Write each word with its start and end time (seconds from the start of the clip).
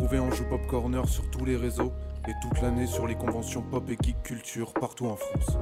Retrouvez 0.00 0.18
Anjou 0.18 0.44
Pop 0.44 0.66
Corner 0.66 1.06
sur 1.06 1.30
tous 1.30 1.44
les 1.44 1.56
réseaux 1.56 1.92
et 2.26 2.32
toute 2.40 2.62
l'année 2.62 2.86
sur 2.86 3.06
les 3.06 3.16
conventions 3.16 3.60
pop 3.60 3.84
et 3.90 3.98
geek 4.02 4.22
culture 4.22 4.72
partout 4.72 5.04
en 5.04 5.16
France. 5.16 5.58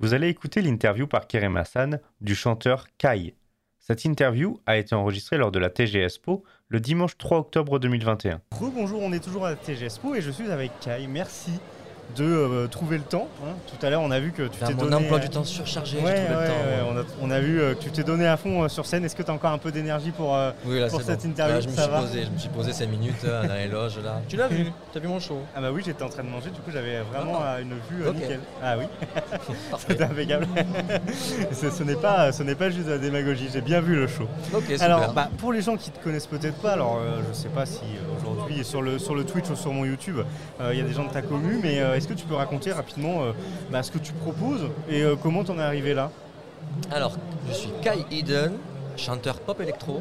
Vous 0.00 0.14
allez 0.14 0.26
écouter 0.26 0.62
l'interview 0.62 1.06
par 1.06 1.28
Kerem 1.28 1.56
Hassan 1.56 2.00
du 2.20 2.34
chanteur 2.34 2.86
Kai. 2.98 3.36
Cette 3.78 4.04
interview 4.04 4.58
a 4.66 4.78
été 4.78 4.96
enregistrée 4.96 5.36
lors 5.36 5.52
de 5.52 5.60
la 5.60 5.70
TGSPO 5.70 6.42
le 6.66 6.80
dimanche 6.80 7.16
3 7.16 7.38
octobre 7.38 7.78
2021. 7.78 8.40
Bonjour, 8.74 9.00
on 9.00 9.12
est 9.12 9.22
toujours 9.22 9.46
à 9.46 9.50
la 9.50 9.56
TGSPO 9.56 10.16
et 10.16 10.20
je 10.20 10.32
suis 10.32 10.50
avec 10.50 10.72
Kai. 10.80 11.06
Merci 11.06 11.52
de 12.16 12.24
euh, 12.24 12.66
trouver 12.68 12.96
le 12.98 13.04
temps. 13.04 13.28
hein. 13.44 13.52
Tout 13.66 13.84
à 13.86 13.90
l'heure, 13.90 14.00
on 14.02 14.10
a 14.10 14.18
vu 14.18 14.32
que 14.32 14.42
tu 14.44 14.58
t'es 14.58 14.74
mon 14.74 14.84
donné. 14.84 14.96
emploi 14.96 15.18
du 15.18 15.28
temps 15.28 15.44
surchargé, 15.44 15.98
Ouais, 15.98 16.04
j'ai 16.06 16.14
trouvé 16.24 16.36
ouais, 16.36 16.42
le 16.42 16.48
temps. 16.48 16.54
ouais, 16.54 17.02
on, 17.20 17.24
a, 17.24 17.28
on 17.28 17.30
a 17.30 17.40
vu 17.40 17.60
euh, 17.60 17.74
que 17.74 17.80
tu 17.84 17.90
t'es 17.90 18.02
donné 18.02 18.26
à 18.26 18.36
fond 18.36 18.64
euh, 18.64 18.68
sur 18.68 18.86
scène. 18.86 19.04
Est-ce 19.04 19.14
que 19.14 19.22
tu 19.22 19.30
as 19.30 19.34
encore 19.34 19.52
un 19.52 19.58
peu 19.58 19.70
d'énergie 19.70 20.10
pour. 20.10 20.34
euh, 20.34 20.50
Oui, 20.64 20.80
là, 20.80 20.88
pour 20.88 21.00
c'est 21.00 21.06
cette 21.08 21.22
bon. 21.22 21.28
interview, 21.30 21.54
Là, 21.56 21.60
je 21.60 21.68
me 21.68 21.74
ça 21.74 21.82
suis 21.82 21.90
va 21.92 22.00
posé, 22.00 22.24
je 22.24 22.30
me 22.30 22.38
suis 22.38 22.48
posé 22.48 22.72
5 22.72 22.88
minutes 22.88 23.24
euh, 23.24 23.46
dans 23.46 23.54
les 23.54 23.68
loges 23.68 23.98
là. 24.02 24.20
Tu 24.28 24.36
l'as 24.36 24.48
vu 24.48 24.66
T'as 24.92 25.00
vu 25.00 25.08
mon 25.08 25.20
show 25.20 25.38
Ah 25.54 25.60
bah 25.60 25.70
oui, 25.72 25.82
j'étais 25.84 26.02
en 26.02 26.08
train 26.08 26.22
de 26.24 26.28
manger, 26.28 26.50
du 26.50 26.60
coup 26.60 26.70
j'avais 26.72 27.00
vraiment 27.02 27.40
Ah. 27.42 27.56
euh, 27.56 27.62
une 27.62 27.74
vue 27.90 28.04
euh, 28.04 28.10
Ok. 28.10 28.16
nickel. 28.16 28.40
Ah 28.62 28.76
oui, 28.78 28.84
Parfait. 29.70 29.86
c'était 29.88 30.04
impeccable. 30.04 30.46
ce 31.52 31.70
ce 31.70 31.82
n'est 31.82 31.94
pas, 31.96 32.32
ce 32.32 32.42
n'est 32.42 32.54
pas 32.54 32.70
juste 32.70 32.86
de 32.86 32.92
la 32.92 32.98
démagogie, 32.98 33.48
j'ai 33.52 33.60
bien 33.60 33.80
vu 33.80 33.94
le 33.96 34.06
show. 34.06 34.26
Ok, 34.54 34.62
super. 34.68 34.82
Alors, 34.82 35.12
bah, 35.12 35.28
pour 35.38 35.52
les 35.52 35.60
gens 35.62 35.76
qui 35.76 35.90
te 35.90 36.02
connaissent 36.02 36.26
peut-être 36.26 36.56
pas, 36.56 36.72
alors 36.72 36.98
euh, 37.00 37.20
je 37.28 37.34
sais 37.36 37.48
pas 37.48 37.66
si 37.66 37.80
euh, 37.82 38.18
aujourd'hui 38.20 38.64
sur 38.64 38.82
le, 38.82 38.98
sur 38.98 39.14
le 39.14 39.24
Twitch 39.24 39.48
ou 39.50 39.56
sur 39.56 39.72
mon 39.72 39.84
YouTube, 39.84 40.18
euh, 40.60 40.70
il 40.72 40.78
y 40.78 40.82
a 40.82 40.84
des 40.84 40.92
gens 40.92 41.04
de 41.04 41.10
ta 41.12 41.22
commu, 41.22 41.58
mais 41.62 41.80
euh, 41.80 41.97
est-ce 41.98 42.08
que 42.08 42.14
tu 42.14 42.24
peux 42.26 42.34
raconter 42.36 42.72
rapidement 42.72 43.24
euh, 43.24 43.32
bah, 43.70 43.82
ce 43.82 43.90
que 43.90 43.98
tu 43.98 44.12
proposes 44.12 44.70
et 44.88 45.02
euh, 45.02 45.16
comment 45.20 45.44
t'en 45.44 45.58
es 45.58 45.62
arrivé 45.62 45.94
là? 45.94 46.10
Alors, 46.92 47.16
je 47.48 47.54
suis 47.54 47.70
Kai 47.82 48.04
Eden, 48.10 48.52
chanteur 48.96 49.40
pop 49.40 49.60
électro. 49.60 50.00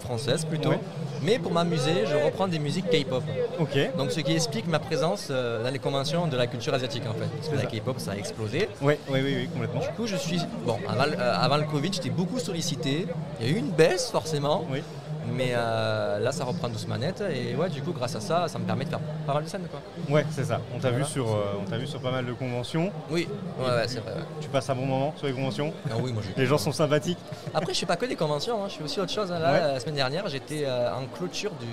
Française 0.00 0.44
plutôt. 0.44 0.70
Ouais. 0.70 0.80
Mais 1.22 1.38
pour 1.38 1.52
m'amuser, 1.52 2.04
je 2.06 2.24
reprends 2.24 2.48
des 2.48 2.58
musiques 2.58 2.88
K-pop. 2.90 3.22
Ok. 3.58 3.96
Donc 3.96 4.12
ce 4.12 4.20
qui 4.20 4.32
explique 4.32 4.66
ma 4.66 4.78
présence 4.78 5.28
euh, 5.30 5.62
dans 5.62 5.70
les 5.70 5.78
conventions 5.78 6.26
de 6.26 6.36
la 6.36 6.46
culture 6.46 6.74
asiatique 6.74 7.04
en 7.08 7.14
fait. 7.14 7.28
Parce 7.36 7.48
que 7.48 7.56
la. 7.56 7.66
K-pop 7.66 7.98
ça 7.98 8.12
a 8.12 8.16
explosé. 8.16 8.68
Ouais, 8.80 8.98
oui, 9.08 9.20
oui, 9.22 9.34
oui, 9.38 9.48
complètement. 9.48 9.80
Du 9.80 9.88
coup, 9.96 10.06
je 10.06 10.16
suis. 10.16 10.40
Bon, 10.64 10.78
avant, 10.88 11.04
euh, 11.04 11.34
avant 11.40 11.56
le 11.56 11.64
Covid, 11.64 11.90
j'étais 11.92 12.10
beaucoup 12.10 12.38
sollicité. 12.38 13.06
Il 13.40 13.46
y 13.46 13.50
a 13.50 13.52
eu 13.52 13.58
une 13.58 13.70
baisse, 13.70 14.10
forcément. 14.10 14.64
Oui. 14.70 14.82
Mais 15.32 15.52
euh, 15.54 16.18
là, 16.18 16.32
ça 16.32 16.44
reprend 16.44 16.68
doucement 16.68 16.96
net. 16.96 17.22
Et 17.30 17.54
ouais, 17.56 17.68
du 17.68 17.82
coup, 17.82 17.92
grâce 17.92 18.14
à 18.16 18.20
ça, 18.20 18.48
ça 18.48 18.58
me 18.58 18.64
permet 18.64 18.84
de 18.84 18.90
faire 18.90 19.00
pas 19.26 19.34
mal 19.34 19.44
de 19.44 19.48
scènes. 19.48 19.66
Quoi. 19.70 19.80
Ouais, 20.14 20.24
c'est 20.30 20.44
ça. 20.44 20.60
On 20.74 20.78
t'a 20.78 20.90
Voilà. 20.90 21.04
vu 21.04 21.10
sur, 21.10 21.28
euh, 21.30 21.54
on 21.60 21.64
t'a 21.68 21.78
vu 21.78 21.86
sur 21.86 22.00
pas 22.00 22.10
mal 22.10 22.24
de 22.26 22.32
conventions. 22.32 22.90
Oui, 23.10 23.28
ouais, 23.58 23.64
ouais, 23.66 23.88
c'est 23.88 24.00
vrai. 24.00 24.12
ouais. 24.14 24.20
Tu 24.40 24.48
passes 24.48 24.68
un 24.70 24.74
bon 24.74 24.86
moment 24.86 25.14
sur 25.16 25.26
les 25.26 25.32
conventions? 25.32 25.72
Ah 25.90 25.94
oui, 26.00 26.12
moi, 26.12 26.22
Les 26.36 26.46
gens 26.46 26.58
sont 26.58 26.72
sympathiques. 26.72 27.18
Après, 27.54 27.74
je 27.74 27.78
fais 27.80 27.86
pas 27.86 27.96
que 27.96 28.06
des 28.06 28.16
conventions. 28.16 28.64
hein. 28.64 28.68
Je 28.68 28.74
fais 28.76 28.84
aussi 28.84 29.00
autre 29.00 29.12
chose. 29.12 29.30
hein. 29.32 29.38
Là, 29.38 29.52
Ouais. 29.52 29.60
la 29.74 29.80
semaine 29.80 29.94
dernière, 29.96 30.28
j'étais 30.28 30.64
euh, 30.64 30.94
en 30.94 31.06
clôture 31.06 31.52
du, 31.60 31.66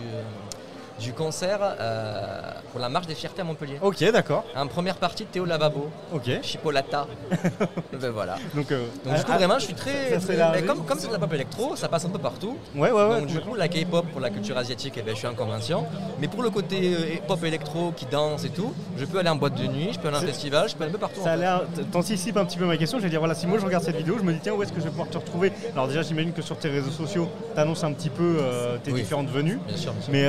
du 0.99 1.13
concert 1.13 1.59
euh, 1.79 2.41
pour 2.71 2.79
la 2.79 2.89
marche 2.89 3.07
des 3.07 3.15
fiertés 3.15 3.41
à 3.41 3.43
Montpellier. 3.43 3.77
Ok, 3.81 4.03
d'accord. 4.11 4.43
En 4.55 4.67
première 4.67 4.95
partie 4.97 5.23
de 5.23 5.29
Théo 5.29 5.45
Lavabo, 5.45 5.89
Ok. 6.13 6.29
Chipolata. 6.43 7.07
ben 7.99 8.11
voilà. 8.11 8.35
Donc, 8.53 8.71
euh, 8.71 8.85
Donc, 9.05 9.15
du 9.15 9.23
coup, 9.23 9.31
ah, 9.33 9.37
vraiment, 9.37 9.59
je 9.59 9.65
suis 9.65 9.73
très. 9.73 10.17
mais 10.53 10.61
comme 10.63 10.85
comme 10.85 10.99
c'est 10.99 11.07
de 11.07 11.13
la 11.13 11.19
pop 11.19 11.33
électro, 11.33 11.75
ça 11.75 11.87
passe 11.87 12.05
un 12.05 12.09
peu 12.09 12.19
partout. 12.19 12.57
Ouais, 12.75 12.91
ouais, 12.91 13.03
ouais. 13.05 13.19
Donc 13.21 13.27
du 13.27 13.39
coup 13.39 13.55
la 13.55 13.67
K-pop 13.67 14.05
pour 14.11 14.21
la 14.21 14.29
culture 14.29 14.57
asiatique, 14.57 14.93
eh 14.97 15.01
ben, 15.01 15.13
je 15.13 15.19
suis 15.19 15.27
en 15.27 15.33
convention. 15.35 15.85
Mais 16.19 16.27
pour 16.27 16.43
le 16.43 16.49
côté 16.49 16.93
euh, 16.93 17.15
pop 17.27 17.43
électro 17.43 17.91
qui 17.95 18.05
danse 18.05 18.43
et 18.45 18.49
tout, 18.49 18.73
je 18.97 19.05
peux 19.05 19.19
aller 19.19 19.29
en 19.29 19.35
boîte 19.35 19.55
de 19.55 19.65
nuit, 19.67 19.89
je 19.93 19.99
peux 19.99 20.07
aller 20.09 20.17
en 20.17 20.21
festival, 20.21 20.69
je 20.69 20.75
peux 20.75 20.83
aller 20.83 20.91
un 20.91 20.93
peu 20.93 20.99
partout. 20.99 21.21
Ça 21.23 21.33
a 21.33 21.35
l'air. 21.35 21.61
T'anticipes 21.91 22.37
un 22.37 22.45
petit 22.45 22.57
peu 22.57 22.65
ma 22.65 22.77
question. 22.77 22.99
Je 22.99 23.03
vais 23.03 23.09
dire, 23.09 23.19
voilà, 23.19 23.35
si 23.35 23.47
moi 23.47 23.57
je 23.59 23.65
regarde 23.65 23.83
cette 23.83 23.95
vidéo, 23.97 24.15
je 24.19 24.23
me 24.23 24.33
dis, 24.33 24.39
tiens, 24.41 24.53
où 24.53 24.61
est-ce 24.63 24.71
que 24.71 24.79
je 24.79 24.85
vais 24.85 24.89
pouvoir 24.91 25.09
te 25.09 25.17
retrouver? 25.17 25.51
Alors, 25.73 25.87
déjà, 25.87 26.01
j'imagine 26.01 26.33
que 26.33 26.41
sur 26.41 26.57
tes 26.57 26.69
réseaux 26.69 26.91
sociaux, 26.91 27.29
tu 27.55 27.59
annonces 27.59 27.83
un 27.83 27.93
petit 27.93 28.09
peu 28.09 28.37
euh, 28.39 28.77
tes 28.83 28.91
Oui. 28.91 29.01
différentes 29.01 29.29
venues. 29.29 29.59
Bien 29.67 29.77
sûr, 29.77 29.93
bien 29.93 30.01
sûr. 30.01 30.11
Mais 30.13 30.25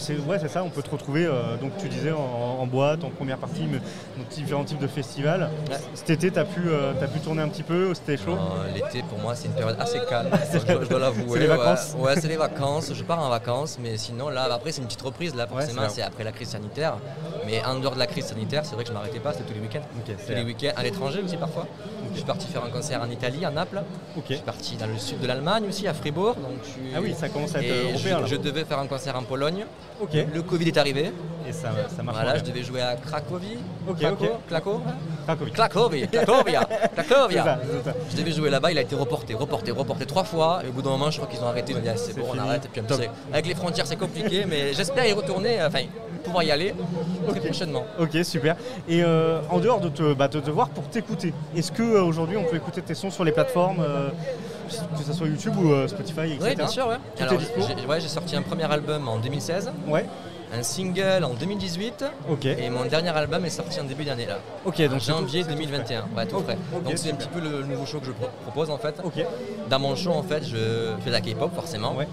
c'est 0.00 0.16
ouais, 0.18 0.38
c'est 0.40 0.48
ça, 0.48 0.62
on 0.64 0.70
peut 0.70 0.82
te 0.82 0.90
retrouver, 0.90 1.26
euh, 1.26 1.56
donc 1.60 1.72
tu 1.78 1.88
disais, 1.88 2.10
en, 2.12 2.18
en 2.60 2.66
boîte, 2.66 3.04
en 3.04 3.10
première 3.10 3.38
partie, 3.38 3.62
mais 3.70 3.78
dans 3.78 4.24
différents 4.30 4.64
types 4.64 4.78
de 4.80 4.86
festivals. 4.86 5.50
Ouais. 5.70 5.76
Cet 5.94 6.10
été, 6.10 6.30
tu 6.30 6.38
as, 6.38 6.44
pu, 6.44 6.60
euh, 6.66 6.92
t'as 6.98 7.06
pu 7.06 7.20
tourner 7.20 7.42
un 7.42 7.48
petit 7.48 7.62
peu, 7.62 7.94
c'était 7.94 8.16
chaud? 8.16 8.32
Euh, 8.36 8.72
L'été 8.74 9.02
pour 9.08 9.18
moi 9.18 9.34
c'est 9.34 9.46
une 9.48 9.54
période 9.54 9.76
assez 9.78 10.00
calme, 10.08 10.30
je, 10.52 10.58
dois- 10.72 10.84
je 10.84 10.88
dois 10.88 10.98
l'avouer. 10.98 11.24
C'est 11.28 11.38
les 11.38 11.48
ouais. 11.48 11.56
vacances 11.56 11.94
Ouais, 11.98 12.14
c'est 12.20 12.28
les 12.28 12.36
vacances, 12.36 12.92
je 12.92 13.04
pars 13.04 13.20
en 13.20 13.28
vacances, 13.28 13.78
mais 13.80 13.96
sinon 13.96 14.28
là 14.30 14.48
après 14.52 14.72
c'est 14.72 14.80
une 14.80 14.86
petite 14.86 15.02
reprise, 15.02 15.34
là 15.34 15.46
forcément 15.46 15.88
c'est 15.88 16.02
après 16.02 16.24
la 16.24 16.32
crise 16.32 16.48
sanitaire. 16.48 16.94
Mais 17.46 17.62
en 17.64 17.78
dehors 17.78 17.94
de 17.94 17.98
la 17.98 18.06
crise 18.06 18.26
sanitaire, 18.26 18.64
c'est 18.64 18.74
vrai 18.74 18.84
que 18.84 18.88
je 18.90 18.94
m'arrêtais 18.94 19.18
pas, 19.20 19.32
c'était 19.32 19.44
tous 19.44 19.54
les 19.54 19.60
week-ends. 19.60 19.82
Tous 20.06 20.32
les 20.32 20.42
week-ends, 20.42 20.72
à 20.76 20.82
l'étranger 20.82 21.20
aussi 21.24 21.36
parfois. 21.36 21.66
Je 22.12 22.16
suis 22.16 22.24
parti 22.24 22.46
faire 22.48 22.64
un 22.64 22.70
concert 22.70 23.00
en 23.02 23.08
Italie, 23.10 23.44
à 23.44 23.50
Naples. 23.50 23.82
Ok. 24.16 24.24
Je 24.30 24.34
suis 24.34 24.42
parti 24.42 24.76
dans 24.76 24.86
le 24.86 24.98
sud 24.98 25.20
de 25.20 25.26
l'Allemagne 25.26 25.64
aussi, 25.68 25.86
à 25.86 25.94
Fribourg. 25.94 26.34
Donc 26.36 26.58
je 26.64 26.68
suis- 26.70 26.80
Ah 26.94 26.98
oui, 27.00 27.14
ça 27.18 27.28
commence 27.28 27.54
à 27.54 27.62
être 27.62 27.70
européen 27.84 28.16
je, 28.18 28.22
là. 28.22 28.26
je 28.26 28.36
devais 28.36 28.64
faire 28.64 28.78
un 28.78 28.86
concert 28.86 29.16
en 29.16 29.22
Pologne. 29.22 29.64
Le 30.34 30.42
Covid 30.42 30.68
est 30.68 30.78
arrivé. 30.78 31.12
Et 31.48 31.52
ça, 31.52 31.70
ça 31.96 32.02
marche 32.02 32.16
Voilà, 32.18 32.34
bien. 32.34 32.44
je 32.44 32.50
devais 32.50 32.62
jouer 32.62 32.80
à 32.80 32.94
Cracovie. 32.94 33.58
Ok, 33.88 33.98
Craco- 33.98 34.12
ok. 34.24 34.30
Claco 34.48 34.80
Cracovie. 35.26 35.50
Cracovie, 35.52 36.08
Cracovia, 36.08 36.68
Cracovia. 36.94 37.58
c'est 37.84 37.90
ça. 37.90 37.96
Je 38.10 38.16
devais 38.16 38.30
jouer 38.30 38.50
là-bas, 38.50 38.70
il 38.70 38.78
a 38.78 38.82
été 38.82 38.94
reporté, 38.94 39.34
reporté, 39.34 39.72
reporté 39.72 40.06
trois 40.06 40.22
fois. 40.24 40.60
Et 40.64 40.68
au 40.68 40.72
bout 40.72 40.82
d'un 40.82 40.90
moment, 40.90 41.10
je 41.10 41.18
crois 41.18 41.28
qu'ils 41.28 41.40
ont 41.42 41.48
arrêté. 41.48 41.72
Ils 41.72 41.78
ont 41.78 41.80
dit, 41.80 41.88
ah, 41.88 41.96
c'est 41.96 42.14
bon, 42.16 42.26
on 42.32 42.38
arrête. 42.38 42.66
Et 42.66 42.68
puis, 42.68 42.82
avec 43.32 43.46
les 43.46 43.54
frontières, 43.54 43.86
c'est 43.86 43.96
compliqué, 43.96 44.44
mais 44.48 44.72
j'espère 44.74 45.06
y 45.06 45.12
retourner, 45.12 45.60
euh, 45.60 45.66
enfin, 45.68 45.80
pouvoir 46.22 46.44
y 46.44 46.50
aller 46.52 46.72
très 47.28 47.40
prochainement. 47.40 47.84
Ok, 47.98 48.16
super. 48.22 48.54
Et 48.88 49.02
euh, 49.02 49.40
en 49.50 49.58
dehors 49.58 49.80
de 49.80 49.88
te, 49.88 50.12
bah, 50.14 50.28
de 50.28 50.38
te 50.38 50.50
voir 50.50 50.68
pour 50.68 50.84
t'écouter, 50.88 51.32
est-ce 51.56 51.72
qu'aujourd'hui 51.72 52.36
on 52.36 52.44
peut 52.44 52.56
écouter 52.56 52.82
tes 52.82 52.94
sons 52.94 53.10
sur 53.10 53.24
les 53.24 53.32
plateformes, 53.32 53.80
euh, 53.80 54.10
que 54.98 55.04
ce 55.04 55.12
soit 55.12 55.26
YouTube 55.26 55.54
ou 55.58 55.72
euh, 55.72 55.88
Spotify, 55.88 56.32
etc. 56.32 56.38
Oui, 56.42 56.54
bien 56.56 56.66
sûr, 56.68 56.86
ouais. 56.88 56.96
Tout 57.16 57.22
Alors, 57.24 57.40
j'ai 57.40 57.86
ouais, 57.86 58.00
sorti 58.00 58.36
un 58.36 58.42
premier 58.42 58.70
album 58.70 59.08
en 59.08 59.18
2016, 59.18 59.70
Ouais, 59.88 60.06
un 60.56 60.62
single 60.62 61.24
en 61.24 61.34
2018, 61.34 62.04
ok. 62.30 62.44
et 62.46 62.70
mon 62.70 62.84
dernier 62.84 63.10
album 63.10 63.44
est 63.44 63.50
sorti 63.50 63.78
en 63.80 63.84
début 63.84 64.04
d'année 64.04 64.26
là. 64.26 64.38
Ok, 64.64 64.80
donc 64.88 65.00
janvier 65.00 65.42
tout- 65.42 65.48
c'est 65.50 65.54
tout 65.54 65.60
2021, 65.60 66.04
ouais, 66.16 66.26
tout 66.26 66.40
frais. 66.40 66.58
Donc 66.84 66.92
c'est 66.96 67.12
un 67.12 67.14
petit 67.14 67.28
peu 67.28 67.40
le 67.40 67.62
nouveau 67.64 67.86
show 67.86 68.00
que 68.00 68.06
je 68.06 68.12
pro- 68.12 68.28
propose 68.42 68.70
en 68.70 68.78
fait. 68.78 68.94
Ok, 69.04 69.24
Dans 69.68 69.78
mon 69.78 69.94
show 69.94 70.10
en 70.12 70.22
fait, 70.22 70.42
je 70.44 70.94
fais 71.02 71.10
de 71.10 71.12
la 71.12 71.20
K-pop 71.20 71.54
forcément, 71.54 71.94
Ouais. 71.94 72.08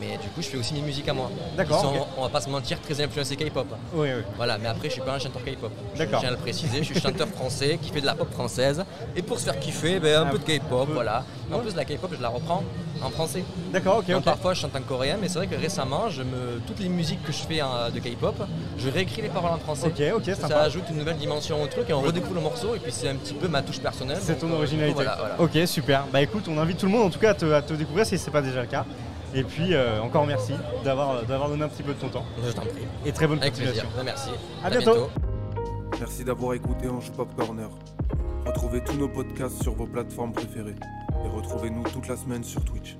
Mais 0.00 0.16
du 0.18 0.28
coup 0.28 0.40
je 0.42 0.48
fais 0.48 0.56
aussi 0.56 0.74
mes 0.74 0.80
musiques 0.80 1.08
à 1.08 1.12
moi. 1.12 1.30
D'accord. 1.56 1.94
On 2.16 2.22
va 2.22 2.28
pas 2.28 2.40
se 2.40 2.48
mentir, 2.48 2.80
très 2.80 3.00
influencés 3.02 3.36
K-pop. 3.36 3.66
oui, 3.94 4.08
oui. 4.16 4.22
Voilà, 4.36 4.58
mais 4.58 4.68
après 4.68 4.88
je 4.88 4.94
suis 4.94 5.02
pas 5.02 5.14
un 5.14 5.18
chanteur 5.18 5.42
K-pop. 5.44 5.70
Je 5.94 5.98
D'accord. 5.98 6.20
tiens 6.20 6.28
à 6.30 6.32
le 6.32 6.38
préciser, 6.38 6.78
je 6.78 6.84
suis 6.92 7.00
chanteur 7.00 7.28
français 7.36 7.78
qui 7.80 7.90
fait 7.90 8.00
de 8.00 8.06
la 8.06 8.14
pop 8.14 8.30
française. 8.32 8.84
Et 9.14 9.22
pour 9.22 9.38
se 9.38 9.44
faire 9.44 9.58
kiffer, 9.60 10.00
ben, 10.00 10.22
un 10.22 10.26
Ah, 10.26 10.30
peu 10.30 10.38
de 10.38 10.44
K-pop, 10.44 10.86
peu. 10.88 10.94
voilà. 10.94 11.24
En 11.52 11.56
Ouais. 11.56 11.62
plus 11.62 11.74
la 11.76 11.84
K-pop 11.84 12.10
je 12.16 12.22
la 12.22 12.28
reprends 12.28 12.62
en 13.02 13.10
français. 13.10 13.42
D'accord, 13.72 13.98
ok, 13.98 14.10
Donc 14.10 14.24
parfois 14.24 14.54
je 14.54 14.60
chante 14.60 14.76
en 14.76 14.82
coréen, 14.82 15.16
mais 15.20 15.28
c'est 15.28 15.38
vrai 15.38 15.46
que 15.46 15.56
récemment, 15.56 16.08
je 16.10 16.22
me... 16.22 16.60
toutes 16.66 16.80
les 16.80 16.88
musiques 16.88 17.22
que 17.24 17.32
je 17.32 17.38
fais 17.38 17.60
de 17.94 17.98
K-pop, 17.98 18.36
je 18.78 18.88
réécris 18.88 19.22
les 19.22 19.28
paroles 19.28 19.52
en 19.52 19.58
français. 19.58 19.86
Ok, 19.86 20.02
ok, 20.16 20.24
ça, 20.34 20.34
sympa. 20.48 20.56
ajoute 20.60 20.84
une 20.90 20.96
nouvelle 20.98 21.16
dimension 21.16 21.62
au 21.62 21.66
truc 21.66 21.88
et 21.90 21.92
on 21.92 22.00
redécouvre 22.00 22.34
le 22.34 22.40
morceau 22.40 22.74
et 22.74 22.78
puis 22.78 22.92
c'est 22.92 23.08
un 23.08 23.16
petit 23.16 23.34
peu 23.34 23.48
ma 23.48 23.62
touche 23.62 23.80
personnelle. 23.80 24.18
C'est 24.20 24.38
ton 24.38 24.50
euh, 24.50 24.56
originalité. 24.56 24.94
Voilà, 24.94 25.16
voilà. 25.18 25.40
Ok, 25.40 25.66
super. 25.66 26.04
Bah 26.12 26.20
écoute, 26.22 26.44
on 26.48 26.58
invite 26.58 26.78
tout 26.78 26.86
le 26.86 26.92
monde 26.92 27.02
en 27.06 27.10
tout 27.10 27.18
cas 27.18 27.30
à 27.30 27.34
te, 27.34 27.50
à 27.52 27.62
te 27.62 27.72
découvrir 27.74 28.06
si 28.06 28.18
c'est 28.18 28.30
pas 28.30 28.42
déjà 28.42 28.60
le 28.60 28.66
cas. 28.68 28.84
Et 29.34 29.44
puis 29.44 29.74
euh, 29.74 30.00
encore 30.02 30.26
merci 30.26 30.54
d'avoir 30.84 31.24
d'avoir 31.24 31.48
donné 31.48 31.62
un 31.62 31.68
petit 31.68 31.82
peu 31.82 31.94
de 31.94 31.98
ton 31.98 32.08
temps. 32.08 32.24
Je 32.44 32.50
t'en 32.50 32.62
prie. 32.62 32.86
Et 33.06 33.12
très 33.12 33.26
bonne 33.26 33.38
Avec 33.40 33.52
continuation. 33.52 33.86
plaisir. 33.88 34.04
Merci. 34.04 34.30
À 34.64 34.70
bientôt. 34.70 35.08
Merci 35.98 36.24
d'avoir 36.24 36.54
écouté 36.54 36.88
Ange 36.88 37.10
Pop 37.12 37.28
Corner. 37.36 37.68
Retrouvez 38.46 38.82
tous 38.82 38.94
nos 38.96 39.08
podcasts 39.08 39.62
sur 39.62 39.74
vos 39.74 39.86
plateformes 39.86 40.32
préférées 40.32 40.74
et 41.24 41.28
retrouvez-nous 41.28 41.82
toute 41.84 42.08
la 42.08 42.16
semaine 42.16 42.42
sur 42.42 42.64
Twitch. 42.64 42.96